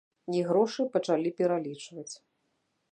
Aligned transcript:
І 0.37 0.41
грошы 0.47 0.81
пачалі 0.95 1.35
пералічваць. 1.43 2.13